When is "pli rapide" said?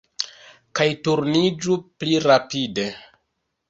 2.01-2.93